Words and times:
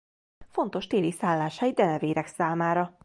Fontos 0.47 0.87
téli 0.87 1.11
szálláshely 1.11 1.71
denevérek 1.71 2.27
számára. 2.27 2.99